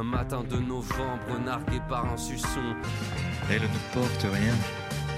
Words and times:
Un 0.00 0.02
matin 0.02 0.42
de 0.42 0.56
novembre, 0.56 1.38
nargué 1.44 1.78
par 1.86 2.10
un 2.10 2.16
suçon. 2.16 2.74
Elle 3.50 3.60
ne 3.60 3.92
porte 3.92 4.22
rien. 4.22 4.54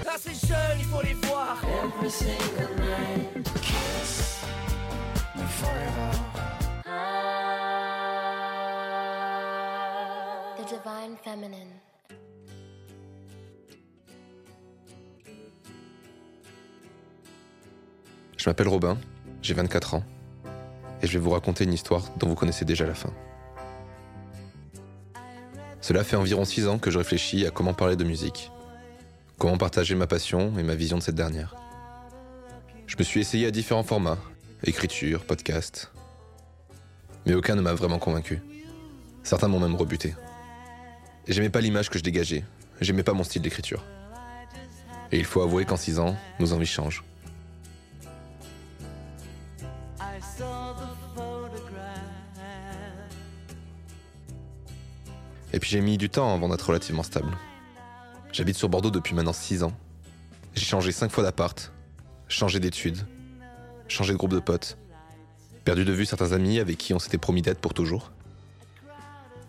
Ah, 0.05 0.17
c'est 0.19 0.45
jeune, 0.45 0.77
il 0.77 0.83
faut 0.83 1.01
les 1.01 1.13
voir. 1.25 1.57
Every 1.63 2.11
single 2.11 2.69
night. 2.75 3.49
Kiss 3.61 4.43
me 5.37 5.43
forever. 5.43 6.11
The 10.57 10.67
Divine 10.67 11.15
Feminine. 11.23 11.79
Je 18.35 18.49
m'appelle 18.49 18.67
Robin, 18.67 18.97
j'ai 19.41 19.53
24 19.53 19.93
ans, 19.93 20.03
et 21.01 21.07
je 21.07 21.13
vais 21.13 21.23
vous 21.23 21.29
raconter 21.29 21.63
une 21.63 21.71
histoire 21.71 22.03
dont 22.17 22.27
vous 22.27 22.35
connaissez 22.35 22.65
déjà 22.65 22.85
la 22.85 22.93
fin. 22.93 23.13
Cela 25.83 26.05
fait 26.05 26.15
environ 26.15 26.45
6 26.45 26.69
ans 26.69 26.79
que 26.79 26.89
je 26.89 26.97
réfléchis 26.97 27.45
à 27.45 27.51
comment 27.51 27.73
parler 27.73 27.97
de 27.97 28.05
musique, 28.05 28.53
comment 29.37 29.57
partager 29.57 29.95
ma 29.95 30.07
passion 30.07 30.57
et 30.57 30.63
ma 30.63 30.75
vision 30.75 30.97
de 30.97 31.03
cette 31.03 31.13
dernière. 31.13 31.57
Je 32.87 32.95
me 32.97 33.03
suis 33.03 33.19
essayé 33.19 33.47
à 33.47 33.51
différents 33.51 33.83
formats, 33.83 34.17
écriture, 34.63 35.25
podcast, 35.25 35.91
mais 37.25 37.33
aucun 37.33 37.55
ne 37.55 37.61
m'a 37.61 37.73
vraiment 37.73 37.99
convaincu. 37.99 38.41
Certains 39.23 39.49
m'ont 39.49 39.59
même 39.59 39.75
rebuté. 39.75 40.15
J'aimais 41.27 41.49
pas 41.49 41.59
l'image 41.59 41.89
que 41.89 41.99
je 41.99 42.03
dégageais, 42.03 42.45
j'aimais 42.79 43.03
pas 43.03 43.11
mon 43.11 43.25
style 43.25 43.41
d'écriture. 43.41 43.83
Et 45.11 45.17
il 45.19 45.25
faut 45.25 45.41
avouer 45.41 45.65
qu'en 45.65 45.75
6 45.75 45.99
ans, 45.99 46.15
nos 46.39 46.53
envies 46.53 46.65
changent. 46.65 47.03
Et 55.53 55.59
puis 55.59 55.69
j'ai 55.69 55.81
mis 55.81 55.97
du 55.97 56.09
temps 56.09 56.33
avant 56.33 56.49
d'être 56.49 56.67
relativement 56.67 57.03
stable. 57.03 57.31
J'habite 58.31 58.55
sur 58.55 58.69
Bordeaux 58.69 58.89
depuis 58.89 59.13
maintenant 59.13 59.33
6 59.33 59.63
ans. 59.63 59.73
J'ai 60.55 60.65
changé 60.65 60.91
5 60.91 61.11
fois 61.11 61.23
d'appart, 61.23 61.71
changé 62.27 62.59
d'études, 62.59 63.05
changé 63.87 64.13
de 64.13 64.17
groupe 64.17 64.33
de 64.33 64.39
potes, 64.39 64.77
perdu 65.63 65.85
de 65.85 65.93
vue 65.93 66.05
certains 66.05 66.31
amis 66.31 66.59
avec 66.59 66.77
qui 66.77 66.93
on 66.93 66.99
s'était 66.99 67.19
promis 67.19 67.43
d'être 67.43 67.59
pour 67.59 67.75
toujours. 67.75 68.11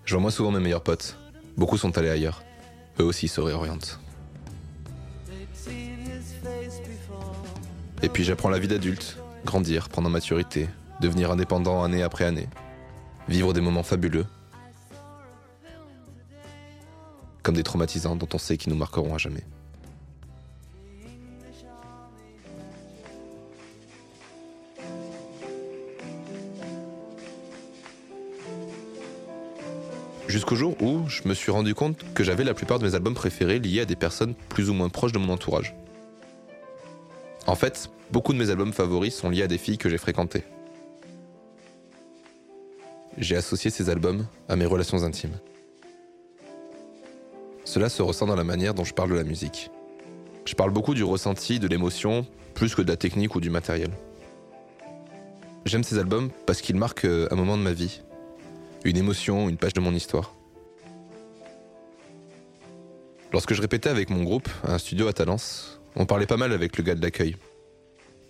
Je 0.04 0.14
vois 0.14 0.20
moins 0.20 0.30
souvent 0.30 0.50
mes 0.50 0.60
meilleurs 0.60 0.82
potes. 0.82 1.16
Beaucoup 1.56 1.78
sont 1.78 1.96
allés 1.96 2.10
ailleurs. 2.10 2.42
Eux 3.00 3.04
aussi 3.04 3.26
se 3.26 3.40
réorientent. 3.40 3.98
Et 8.02 8.10
puis 8.10 8.24
j'apprends 8.24 8.50
la 8.50 8.58
vie 8.58 8.68
d'adulte, 8.68 9.16
grandir, 9.46 9.88
prendre 9.88 10.08
en 10.08 10.10
maturité, 10.10 10.68
devenir 11.00 11.30
indépendant 11.30 11.82
année 11.82 12.02
après 12.02 12.26
année, 12.26 12.48
vivre 13.28 13.54
des 13.54 13.62
moments 13.62 13.82
fabuleux, 13.82 14.26
comme 17.44 17.54
des 17.54 17.62
traumatisants 17.62 18.16
dont 18.16 18.28
on 18.32 18.38
sait 18.38 18.56
qu'ils 18.56 18.72
nous 18.72 18.78
marqueront 18.78 19.14
à 19.14 19.18
jamais. 19.18 19.44
Jusqu'au 30.26 30.56
jour 30.56 30.74
où 30.82 31.06
je 31.06 31.28
me 31.28 31.34
suis 31.34 31.52
rendu 31.52 31.74
compte 31.74 32.02
que 32.14 32.24
j'avais 32.24 32.42
la 32.42 32.54
plupart 32.54 32.80
de 32.80 32.86
mes 32.86 32.96
albums 32.96 33.14
préférés 33.14 33.60
liés 33.60 33.82
à 33.82 33.84
des 33.84 33.94
personnes 33.94 34.34
plus 34.48 34.68
ou 34.68 34.74
moins 34.74 34.88
proches 34.88 35.12
de 35.12 35.18
mon 35.18 35.32
entourage. 35.32 35.76
En 37.46 37.54
fait, 37.54 37.90
beaucoup 38.10 38.32
de 38.32 38.38
mes 38.38 38.50
albums 38.50 38.72
favoris 38.72 39.14
sont 39.14 39.28
liés 39.28 39.42
à 39.42 39.46
des 39.46 39.58
filles 39.58 39.78
que 39.78 39.90
j'ai 39.90 39.98
fréquentées. 39.98 40.44
J'ai 43.18 43.36
associé 43.36 43.70
ces 43.70 43.90
albums 43.90 44.26
à 44.48 44.56
mes 44.56 44.64
relations 44.64 45.04
intimes. 45.04 45.38
Cela 47.64 47.88
se 47.88 48.02
ressent 48.02 48.26
dans 48.26 48.36
la 48.36 48.44
manière 48.44 48.74
dont 48.74 48.84
je 48.84 48.94
parle 48.94 49.10
de 49.10 49.14
la 49.14 49.24
musique. 49.24 49.70
Je 50.44 50.54
parle 50.54 50.70
beaucoup 50.70 50.94
du 50.94 51.02
ressenti, 51.02 51.58
de 51.58 51.66
l'émotion, 51.66 52.26
plus 52.54 52.74
que 52.74 52.82
de 52.82 52.88
la 52.88 52.96
technique 52.96 53.34
ou 53.34 53.40
du 53.40 53.50
matériel. 53.50 53.90
J'aime 55.64 55.82
ces 55.82 55.98
albums 55.98 56.30
parce 56.46 56.60
qu'ils 56.60 56.76
marquent 56.76 57.06
euh, 57.06 57.26
un 57.30 57.36
moment 57.36 57.56
de 57.56 57.62
ma 57.62 57.72
vie, 57.72 58.02
une 58.84 58.98
émotion, 58.98 59.48
une 59.48 59.56
page 59.56 59.72
de 59.72 59.80
mon 59.80 59.94
histoire. 59.94 60.34
Lorsque 63.32 63.54
je 63.54 63.62
répétais 63.62 63.88
avec 63.88 64.10
mon 64.10 64.22
groupe 64.22 64.48
à 64.62 64.74
un 64.74 64.78
studio 64.78 65.08
à 65.08 65.14
Talence, 65.14 65.80
on 65.96 66.04
parlait 66.04 66.26
pas 66.26 66.36
mal 66.36 66.52
avec 66.52 66.76
le 66.76 66.84
gars 66.84 66.94
de 66.94 67.02
l'accueil. 67.02 67.36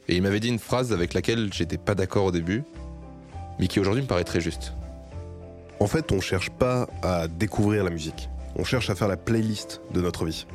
Et 0.08 0.16
il 0.16 0.22
m'avait 0.22 0.40
dit 0.40 0.48
une 0.48 0.60
phrase 0.60 0.92
avec 0.92 1.12
laquelle 1.12 1.52
j'étais 1.52 1.76
pas 1.76 1.96
d'accord 1.96 2.26
au 2.26 2.30
début, 2.30 2.62
mais 3.58 3.66
qui 3.66 3.80
aujourd'hui 3.80 4.02
me 4.02 4.06
paraît 4.06 4.24
très 4.24 4.40
juste. 4.40 4.72
En 5.80 5.88
fait, 5.88 6.12
on 6.12 6.20
cherche 6.20 6.50
pas 6.50 6.88
à 7.02 7.26
découvrir 7.26 7.82
la 7.82 7.90
musique. 7.90 8.28
On 8.56 8.64
cherche 8.64 8.88
à 8.88 8.94
faire 8.94 9.08
la 9.08 9.16
playlist 9.16 9.80
de 9.92 10.00
notre 10.00 10.24
vie. 10.24 10.46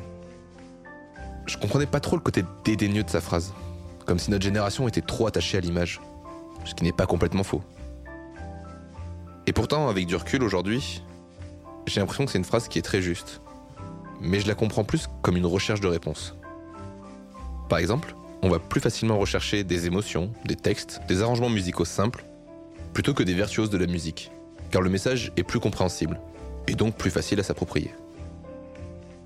Je 1.46 1.58
comprenais 1.58 1.86
pas 1.86 2.00
trop 2.00 2.16
le 2.16 2.22
côté 2.22 2.44
dédaigneux 2.64 3.02
de 3.02 3.10
sa 3.10 3.20
phrase, 3.20 3.52
comme 4.06 4.18
si 4.18 4.30
notre 4.30 4.44
génération 4.44 4.88
était 4.88 5.02
trop 5.02 5.26
attachée 5.26 5.58
à 5.58 5.60
l'image, 5.60 6.00
ce 6.64 6.74
qui 6.74 6.84
n'est 6.84 6.92
pas 6.92 7.06
complètement 7.06 7.42
faux. 7.42 7.62
Et 9.46 9.52
pourtant, 9.52 9.88
avec 9.88 10.06
du 10.06 10.16
recul 10.16 10.42
aujourd'hui, 10.42 11.02
j'ai 11.86 12.00
l'impression 12.00 12.24
que 12.24 12.30
c'est 12.30 12.38
une 12.38 12.44
phrase 12.44 12.68
qui 12.68 12.78
est 12.78 12.82
très 12.82 13.02
juste. 13.02 13.42
Mais 14.20 14.40
je 14.40 14.46
la 14.46 14.54
comprends 14.54 14.84
plus 14.84 15.08
comme 15.22 15.36
une 15.36 15.46
recherche 15.46 15.80
de 15.80 15.88
réponse. 15.88 16.36
Par 17.68 17.78
exemple, 17.78 18.14
on 18.42 18.48
va 18.48 18.58
plus 18.58 18.80
facilement 18.80 19.18
rechercher 19.18 19.64
des 19.64 19.86
émotions, 19.86 20.32
des 20.46 20.56
textes, 20.56 21.00
des 21.08 21.22
arrangements 21.22 21.50
musicaux 21.50 21.84
simples, 21.84 22.24
plutôt 22.94 23.12
que 23.12 23.22
des 23.22 23.34
virtuoses 23.34 23.70
de 23.70 23.78
la 23.78 23.86
musique, 23.86 24.30
car 24.70 24.82
le 24.82 24.90
message 24.90 25.32
est 25.36 25.42
plus 25.42 25.60
compréhensible, 25.60 26.20
et 26.70 26.74
donc 26.74 26.96
plus 26.96 27.10
facile 27.10 27.40
à 27.40 27.42
s'approprier. 27.42 27.92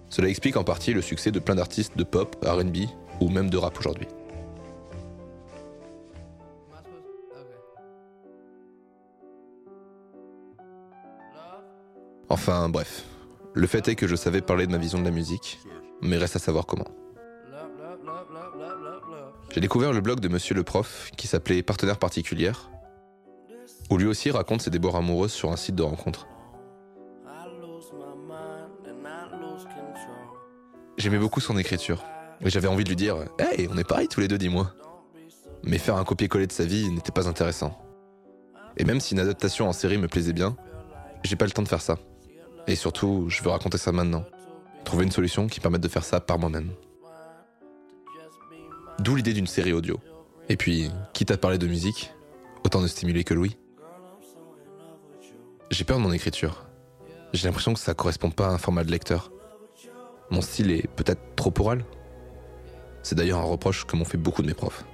Cela 0.08 0.28
explique 0.28 0.56
en 0.56 0.64
partie 0.64 0.94
le 0.94 1.02
succès 1.02 1.30
de 1.30 1.38
plein 1.38 1.54
d'artistes 1.54 1.96
de 1.96 2.04
pop, 2.04 2.36
RB 2.42 2.76
ou 3.20 3.28
même 3.28 3.50
de 3.50 3.58
rap 3.58 3.78
aujourd'hui. 3.78 4.08
Enfin 12.30 12.68
bref, 12.70 13.04
le 13.52 13.66
fait 13.66 13.86
est 13.88 13.94
que 13.94 14.06
je 14.06 14.16
savais 14.16 14.40
parler 14.40 14.66
de 14.66 14.72
ma 14.72 14.78
vision 14.78 14.98
de 14.98 15.04
la 15.04 15.10
musique, 15.10 15.60
mais 16.00 16.16
reste 16.16 16.36
à 16.36 16.38
savoir 16.38 16.64
comment. 16.64 16.88
J'ai 19.50 19.60
découvert 19.60 19.92
le 19.92 20.00
blog 20.00 20.20
de 20.20 20.28
Monsieur 20.28 20.54
le 20.54 20.64
Prof 20.64 21.10
qui 21.16 21.26
s'appelait 21.26 21.62
Partenaire 21.62 21.98
particulière, 21.98 22.70
où 23.90 23.98
lui 23.98 24.06
aussi 24.06 24.30
raconte 24.30 24.62
ses 24.62 24.70
débords 24.70 24.96
amoureuses 24.96 25.32
sur 25.32 25.52
un 25.52 25.56
site 25.56 25.74
de 25.74 25.82
rencontre. 25.82 26.26
J'aimais 30.96 31.18
beaucoup 31.18 31.40
son 31.40 31.58
écriture, 31.58 32.04
et 32.40 32.50
j'avais 32.50 32.68
envie 32.68 32.84
de 32.84 32.88
lui 32.88 32.96
dire 32.96 33.16
Hey, 33.38 33.68
on 33.70 33.76
est 33.76 33.88
pareil 33.88 34.08
tous 34.08 34.20
les 34.20 34.28
deux, 34.28 34.38
dis-moi. 34.38 34.72
Mais 35.62 35.78
faire 35.78 35.96
un 35.96 36.04
copier-coller 36.04 36.46
de 36.46 36.52
sa 36.52 36.64
vie 36.64 36.90
n'était 36.90 37.12
pas 37.12 37.28
intéressant. 37.28 37.80
Et 38.76 38.84
même 38.84 39.00
si 39.00 39.14
une 39.14 39.20
adaptation 39.20 39.68
en 39.68 39.72
série 39.72 39.98
me 39.98 40.08
plaisait 40.08 40.32
bien, 40.32 40.56
j'ai 41.24 41.36
pas 41.36 41.46
le 41.46 41.50
temps 41.52 41.62
de 41.62 41.68
faire 41.68 41.80
ça. 41.80 41.98
Et 42.66 42.76
surtout, 42.76 43.26
je 43.28 43.42
veux 43.42 43.50
raconter 43.50 43.78
ça 43.78 43.92
maintenant. 43.92 44.24
Trouver 44.84 45.04
une 45.04 45.10
solution 45.10 45.46
qui 45.46 45.60
permette 45.60 45.80
de 45.80 45.88
faire 45.88 46.04
ça 46.04 46.20
par 46.20 46.38
moi-même. 46.38 46.70
D'où 48.98 49.16
l'idée 49.16 49.32
d'une 49.32 49.46
série 49.46 49.72
audio. 49.72 49.98
Et 50.48 50.56
puis, 50.56 50.90
quitte 51.12 51.30
à 51.30 51.36
parler 51.36 51.58
de 51.58 51.66
musique, 51.66 52.12
autant 52.64 52.82
de 52.82 52.86
stimuler 52.86 53.24
que 53.24 53.34
Louis. 53.34 53.56
J'ai 55.70 55.84
peur 55.84 55.98
de 55.98 56.02
mon 56.02 56.12
écriture. 56.12 56.66
J'ai 57.32 57.48
l'impression 57.48 57.74
que 57.74 57.80
ça 57.80 57.94
correspond 57.94 58.30
pas 58.30 58.48
à 58.48 58.50
un 58.50 58.58
format 58.58 58.84
de 58.84 58.90
lecteur. 58.90 59.30
Mon 60.30 60.40
style 60.40 60.70
est 60.70 60.88
peut-être 60.88 61.34
trop 61.36 61.52
oral. 61.58 61.84
C'est 63.02 63.14
d'ailleurs 63.14 63.40
un 63.40 63.44
reproche 63.44 63.84
que 63.84 63.96
m'ont 63.96 64.04
fait 64.04 64.18
beaucoup 64.18 64.42
de 64.42 64.46
mes 64.46 64.54
profs. 64.54 64.84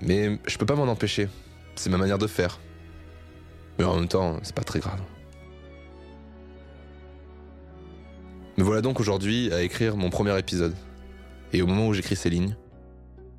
Mais 0.00 0.38
je 0.46 0.58
peux 0.58 0.66
pas 0.66 0.74
m'en 0.74 0.84
empêcher. 0.84 1.28
C'est 1.74 1.90
ma 1.90 1.96
manière 1.96 2.18
de 2.18 2.26
faire. 2.26 2.60
Mais 3.78 3.84
en 3.84 3.96
même 3.96 4.08
temps, 4.08 4.38
c'est 4.42 4.54
pas 4.54 4.64
très 4.64 4.80
grave. 4.80 5.00
Me 8.56 8.64
voilà 8.64 8.82
donc 8.82 8.98
aujourd'hui 8.98 9.52
à 9.52 9.62
écrire 9.62 9.96
mon 9.96 10.10
premier 10.10 10.36
épisode. 10.38 10.74
Et 11.52 11.62
au 11.62 11.66
moment 11.66 11.88
où 11.88 11.94
j'écris 11.94 12.16
ces 12.16 12.28
lignes, 12.28 12.56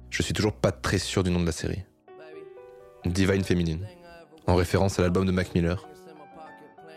je 0.09 0.23
suis 0.23 0.33
toujours 0.33 0.53
pas 0.53 0.71
très 0.71 0.97
sûr 0.97 1.23
du 1.23 1.29
nom 1.29 1.41
de 1.41 1.45
la 1.45 1.51
série. 1.51 1.83
Divine 3.05 3.43
Feminine, 3.43 3.85
en 4.47 4.55
référence 4.55 4.97
à 4.97 5.01
l'album 5.01 5.25
de 5.25 5.31
Mac 5.31 5.53
Miller. 5.53 5.87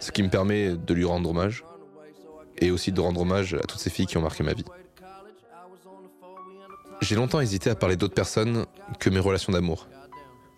Ce 0.00 0.10
qui 0.10 0.22
me 0.22 0.30
permet 0.30 0.74
de 0.74 0.94
lui 0.94 1.04
rendre 1.04 1.30
hommage, 1.30 1.64
et 2.62 2.70
aussi 2.70 2.92
de 2.92 3.00
rendre 3.00 3.20
hommage 3.20 3.54
à 3.54 3.66
toutes 3.66 3.80
ces 3.80 3.90
filles 3.90 4.06
qui 4.06 4.16
ont 4.16 4.22
marqué 4.22 4.44
ma 4.44 4.54
vie. 4.54 4.64
J'ai 7.00 7.16
longtemps 7.16 7.40
hésité 7.40 7.70
à 7.70 7.74
parler 7.74 7.96
d'autres 7.96 8.14
personnes 8.14 8.66
que 9.00 9.10
mes 9.10 9.18
relations 9.18 9.52
d'amour, 9.52 9.88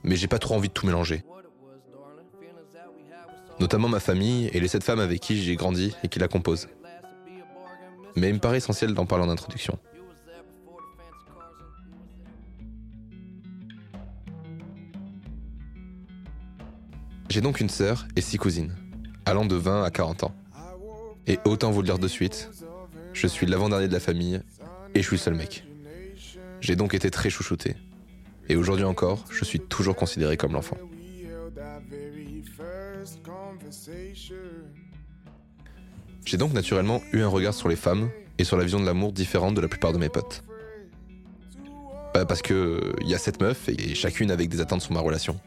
mais 0.02 0.14
j'ai 0.14 0.28
pas 0.28 0.38
trop 0.38 0.54
envie 0.54 0.68
de 0.68 0.74
tout 0.74 0.86
mélanger. 0.86 1.24
Notamment 3.58 3.88
ma 3.88 4.00
famille 4.00 4.50
et 4.52 4.60
les 4.60 4.68
sept 4.68 4.84
femmes 4.84 5.00
avec 5.00 5.20
qui 5.20 5.40
j'ai 5.40 5.56
grandi 5.56 5.94
et 6.02 6.08
qui 6.08 6.18
la 6.18 6.28
composent. 6.28 6.68
Mais 8.16 8.28
il 8.28 8.34
me 8.34 8.38
paraît 8.40 8.58
essentiel 8.58 8.92
d'en 8.92 9.06
parler 9.06 9.24
en 9.24 9.30
introduction. 9.30 9.78
J'ai 17.30 17.40
donc 17.40 17.60
une 17.60 17.70
sœur 17.70 18.06
et 18.14 18.20
six 18.20 18.36
cousines. 18.36 18.76
allant 19.24 19.46
de 19.46 19.56
20 19.56 19.82
à 19.82 19.90
40 19.90 20.24
ans. 20.24 20.34
Et 21.26 21.38
autant 21.44 21.70
vous 21.70 21.80
le 21.80 21.86
dire 21.86 21.98
de 21.98 22.08
suite, 22.08 22.50
je 23.12 23.26
suis 23.26 23.46
l'avant-dernier 23.46 23.88
de 23.88 23.92
la 23.92 24.00
famille 24.00 24.40
et 24.94 25.02
je 25.02 25.06
suis 25.06 25.16
le 25.16 25.20
seul 25.20 25.34
mec. 25.34 25.64
J'ai 26.60 26.76
donc 26.76 26.94
été 26.94 27.10
très 27.10 27.30
chouchouté. 27.30 27.76
Et 28.48 28.56
aujourd'hui 28.56 28.84
encore, 28.84 29.24
je 29.30 29.44
suis 29.44 29.60
toujours 29.60 29.96
considéré 29.96 30.36
comme 30.36 30.52
l'enfant. 30.52 30.76
J'ai 36.24 36.36
donc 36.36 36.52
naturellement 36.52 37.00
eu 37.12 37.20
un 37.20 37.28
regard 37.28 37.54
sur 37.54 37.68
les 37.68 37.76
femmes 37.76 38.10
et 38.38 38.44
sur 38.44 38.56
la 38.56 38.64
vision 38.64 38.80
de 38.80 38.86
l'amour 38.86 39.12
différente 39.12 39.54
de 39.54 39.60
la 39.60 39.68
plupart 39.68 39.92
de 39.92 39.98
mes 39.98 40.08
potes. 40.08 40.42
Bah, 42.12 42.24
parce 42.24 42.42
que 42.42 42.94
il 43.00 43.08
y 43.08 43.14
a 43.14 43.18
sept 43.18 43.40
meufs 43.40 43.68
et 43.68 43.94
chacune 43.94 44.30
avec 44.30 44.48
des 44.48 44.60
attentes 44.60 44.82
sur 44.82 44.92
ma 44.92 45.00
relation. 45.00 45.40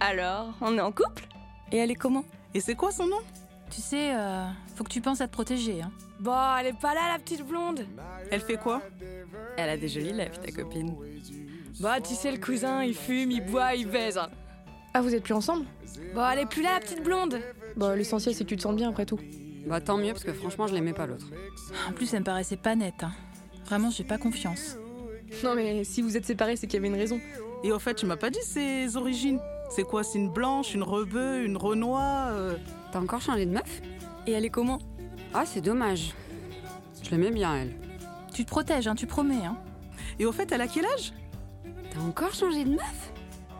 Alors, 0.00 0.54
on 0.60 0.78
est 0.78 0.80
en 0.80 0.92
couple? 0.92 1.26
Et 1.72 1.76
elle 1.76 1.90
est 1.90 1.96
comment? 1.96 2.24
Et 2.54 2.60
c'est 2.60 2.74
quoi 2.74 2.92
son 2.92 3.06
nom? 3.06 3.20
Tu 3.70 3.80
sais, 3.82 4.14
euh, 4.14 4.44
faut 4.74 4.84
que 4.84 4.88
tu 4.90 5.00
penses 5.00 5.20
à 5.20 5.28
te 5.28 5.32
protéger. 5.32 5.82
Hein. 5.82 5.90
Bon, 6.20 6.34
elle 6.58 6.68
est 6.68 6.80
pas 6.80 6.94
là, 6.94 7.12
la 7.12 7.18
petite 7.18 7.46
blonde. 7.46 7.86
Elle 8.30 8.40
fait 8.40 8.56
quoi? 8.56 8.82
Elle 9.56 9.68
a 9.70 9.76
des 9.76 9.88
jolies 9.88 10.12
lèvres, 10.12 10.40
ta 10.40 10.50
copine. 10.50 10.94
Bah, 11.80 12.00
tu 12.00 12.14
sais, 12.14 12.32
le 12.32 12.38
cousin, 12.38 12.82
il 12.82 12.94
fume, 12.94 13.30
il 13.30 13.44
boit, 13.44 13.74
il 13.74 13.86
baise. 13.86 14.18
Ah, 14.94 15.00
vous 15.00 15.14
êtes 15.14 15.22
plus 15.22 15.34
ensemble? 15.34 15.66
Bon, 16.14 16.26
elle 16.28 16.40
est 16.40 16.46
plus 16.46 16.62
là, 16.62 16.74
la 16.74 16.80
petite 16.80 17.04
blonde. 17.04 17.38
Bah, 17.76 17.94
l'essentiel, 17.94 18.34
c'est 18.34 18.44
que 18.44 18.48
tu 18.48 18.56
te 18.56 18.62
sens 18.62 18.74
bien 18.74 18.88
après 18.88 19.06
tout. 19.06 19.20
Bah 19.66 19.80
tant 19.80 19.98
mieux, 19.98 20.12
parce 20.12 20.24
que 20.24 20.32
franchement, 20.32 20.66
je 20.66 20.72
l'aimais 20.74 20.94
pas 20.94 21.06
l'autre. 21.06 21.26
En 21.88 21.92
plus, 21.92 22.12
elle 22.14 22.20
me 22.20 22.24
paraissait 22.24 22.56
pas 22.56 22.74
nette. 22.74 23.02
hein. 23.02 23.12
Vraiment, 23.66 23.90
j'ai 23.90 24.04
pas 24.04 24.16
confiance. 24.16 24.76
Non, 25.44 25.54
mais 25.54 25.84
si 25.84 26.00
vous 26.00 26.16
êtes 26.16 26.24
séparés, 26.24 26.56
c'est 26.56 26.66
qu'il 26.66 26.76
y 26.76 26.78
avait 26.78 26.88
une 26.88 26.98
raison. 26.98 27.20
Et 27.62 27.70
au 27.70 27.78
fait, 27.78 27.94
tu 27.94 28.06
m'as 28.06 28.16
pas 28.16 28.30
dit 28.30 28.40
ses 28.42 28.96
origines? 28.96 29.38
C'est 29.68 29.84
quoi 29.84 30.02
C'est 30.02 30.18
une 30.18 30.30
blanche, 30.30 30.74
une 30.74 30.82
rebeu, 30.82 31.44
une 31.44 31.56
renois 31.56 32.28
euh 32.30 32.56
T'as 32.90 33.00
encore 33.00 33.20
changé 33.20 33.44
de 33.44 33.52
meuf? 33.52 33.82
Et 34.26 34.32
elle 34.32 34.44
est 34.44 34.50
comment? 34.50 34.78
Ah, 35.34 35.44
c'est 35.44 35.60
dommage. 35.60 36.14
Je 37.02 37.10
l'aimais 37.10 37.30
bien, 37.30 37.54
elle. 37.54 37.74
Tu 38.32 38.44
te 38.44 38.50
protèges, 38.50 38.86
hein, 38.86 38.94
tu 38.94 39.06
promets. 39.06 39.44
Hein. 39.44 39.56
Et 40.18 40.24
au 40.24 40.32
fait, 40.32 40.50
elle 40.52 40.60
a 40.60 40.68
quel 40.68 40.86
âge? 40.86 41.12
T'as 41.92 42.00
encore 42.00 42.34
changé 42.34 42.64
de 42.64 42.70
meuf? 42.70 43.12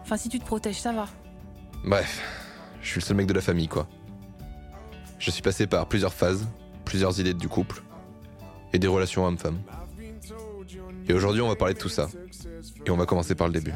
Enfin, 0.03 0.17
si 0.17 0.29
tu 0.29 0.39
te 0.39 0.45
protèges, 0.45 0.81
ça 0.81 0.93
va. 0.93 1.07
Bref, 1.85 2.23
je 2.81 2.89
suis 2.89 3.01
le 3.01 3.05
seul 3.05 3.17
mec 3.17 3.27
de 3.27 3.35
la 3.35 3.41
famille, 3.41 3.69
quoi. 3.69 3.87
Je 5.19 5.31
suis 5.31 5.43
passé 5.43 5.67
par 5.67 5.87
plusieurs 5.87 6.15
phases, 6.15 6.47
plusieurs 6.85 7.21
idées 7.21 7.35
du 7.35 7.49
couple, 7.49 7.83
et 8.73 8.79
des 8.79 8.89
relations 8.89 9.27
homme-femme. 9.27 9.59
Et 11.09 11.15
aujourd'hui, 11.15 11.41
on 11.41 11.49
va 11.49 11.57
parler 11.57 11.75
de 11.75 11.79
tout 11.79 11.89
ça. 11.89 12.09
Et 12.85 12.91
on 12.91 12.97
va 12.97 13.07
commencer 13.07 13.35
par 13.35 13.47
le 13.47 13.53
début. 13.55 13.73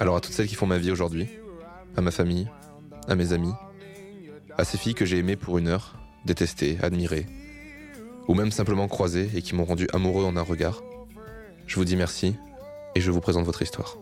Alors 0.00 0.16
à 0.16 0.20
toutes 0.20 0.32
celles 0.32 0.46
qui 0.46 0.54
font 0.54 0.66
ma 0.66 0.78
vie 0.78 0.90
aujourd'hui, 0.90 1.28
à 1.96 2.00
ma 2.00 2.10
famille, 2.10 2.48
à 3.08 3.14
mes 3.14 3.32
amis, 3.32 3.52
à 4.56 4.64
ces 4.64 4.78
filles 4.78 4.94
que 4.94 5.04
j'ai 5.04 5.18
aimées 5.18 5.36
pour 5.36 5.58
une 5.58 5.68
heure, 5.68 5.96
détestées, 6.24 6.78
admirées, 6.82 7.26
ou 8.28 8.34
même 8.34 8.50
simplement 8.50 8.88
croisées 8.88 9.30
et 9.34 9.42
qui 9.42 9.54
m'ont 9.54 9.64
rendu 9.64 9.88
amoureux 9.92 10.24
en 10.24 10.36
un 10.36 10.42
regard, 10.42 10.82
je 11.66 11.76
vous 11.76 11.84
dis 11.84 11.96
merci 11.96 12.36
et 12.94 13.00
je 13.00 13.10
vous 13.10 13.20
présente 13.20 13.44
votre 13.44 13.62
histoire. 13.62 13.96